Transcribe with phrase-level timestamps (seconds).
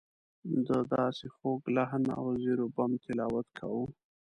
[0.69, 3.85] ده داسې خوږ لحن او زیر و بم تلاوت کاوه.